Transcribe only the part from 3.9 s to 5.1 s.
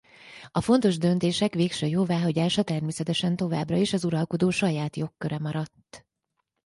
az uralkodó saját